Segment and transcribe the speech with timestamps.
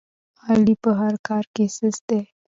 [0.47, 2.21] علي په هر کار کې سست دی.